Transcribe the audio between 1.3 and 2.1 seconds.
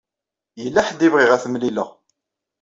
ad temlileḍ.